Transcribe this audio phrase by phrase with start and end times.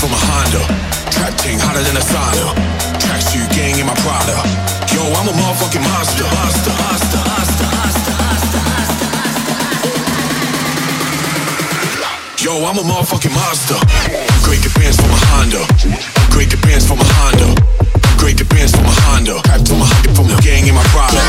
[0.00, 0.64] from a Honda.
[1.12, 2.56] Trap ting hotter than a sauna.
[2.96, 4.40] Tracksuit gang in my Prada.
[4.88, 6.24] Yo, I'm a motherfucking monster.
[6.24, 9.12] Monster, monster, monster, monster, monster, monster, monster.
[12.40, 13.76] Yo, I'm a motherfucking monster.
[14.40, 15.68] Upgrade the bands from a Honda.
[16.24, 17.52] Upgrade the bands from a Honda.
[18.08, 19.36] Upgrade the bands from a Honda.
[19.44, 19.84] Trap to my
[20.16, 21.20] from the gang in my Prada.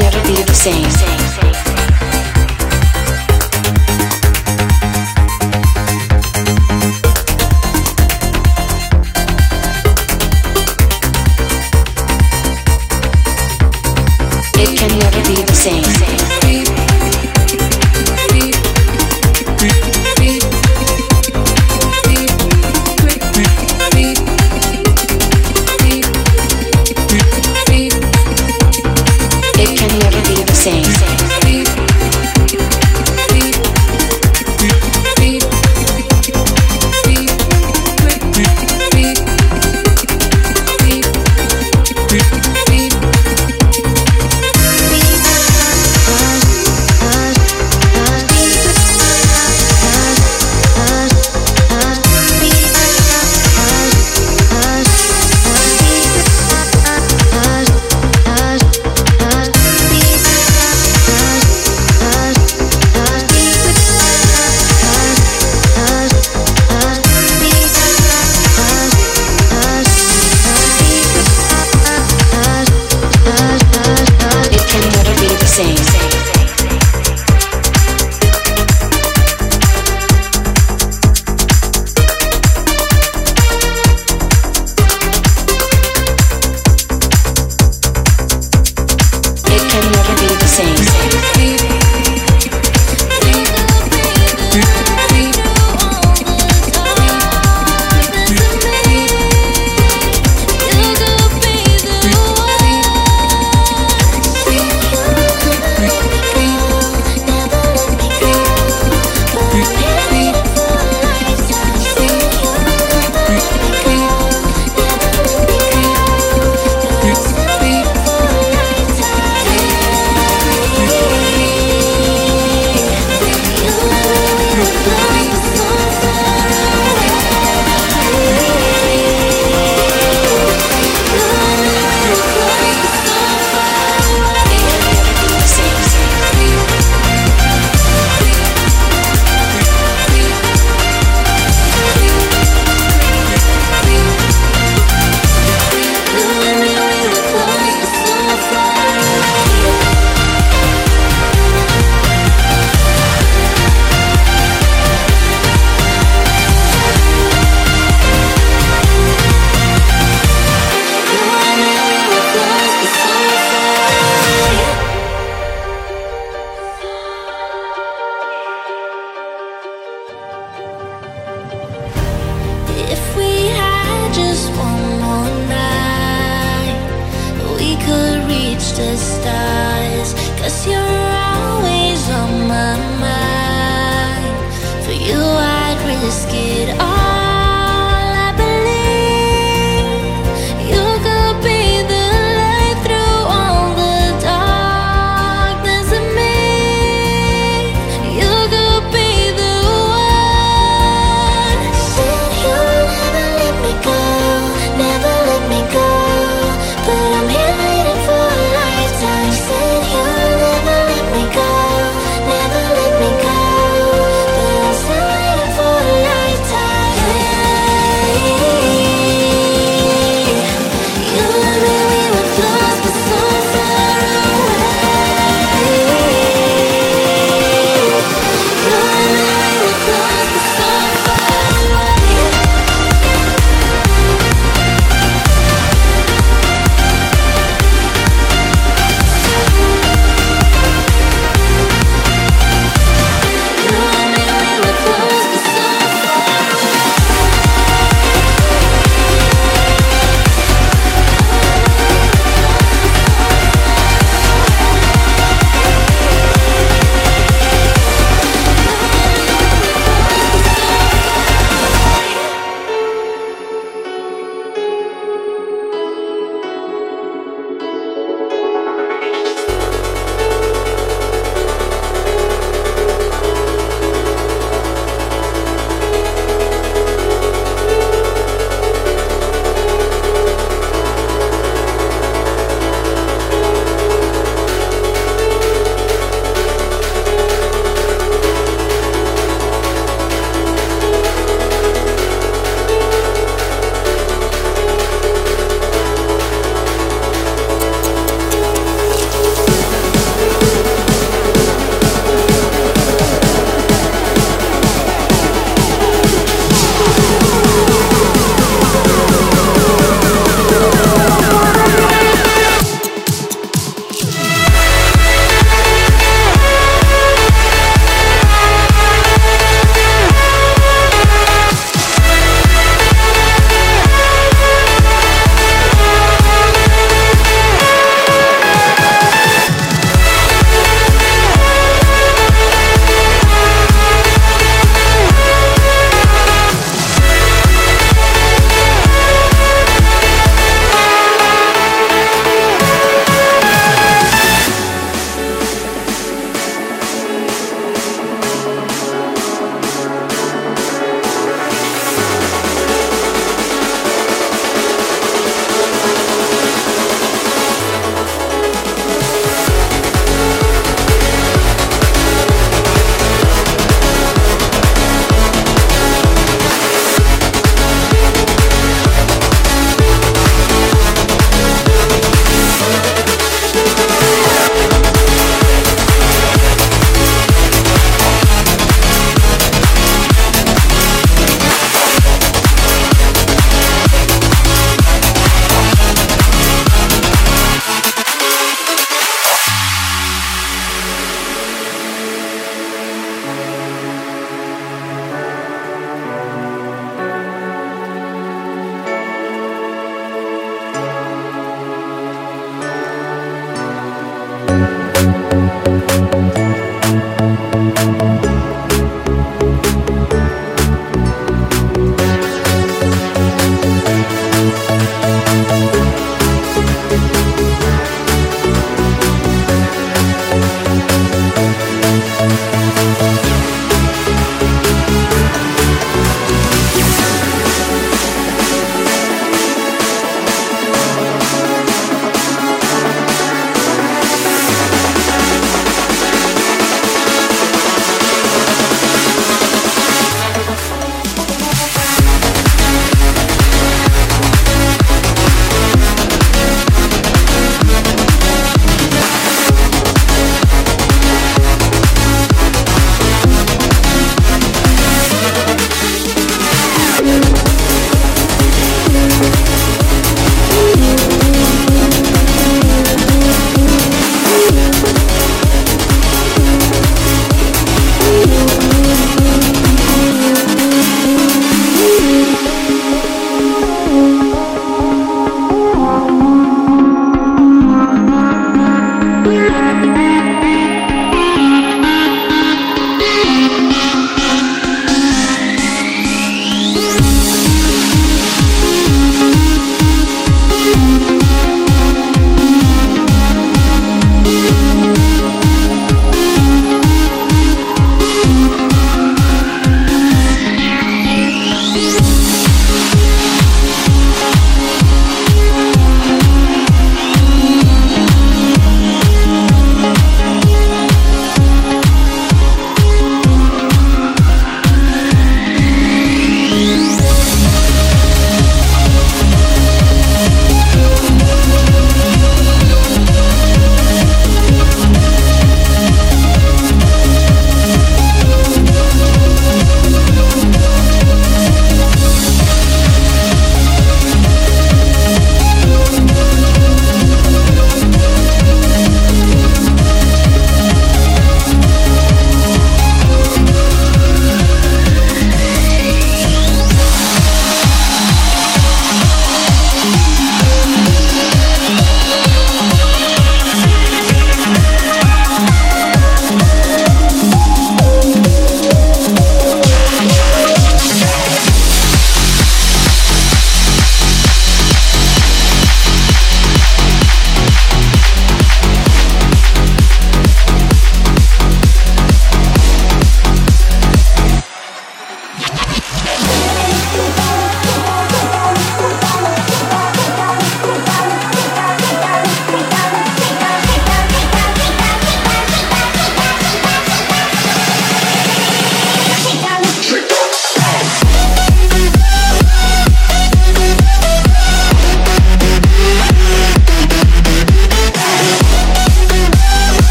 [0.00, 1.29] never be the same.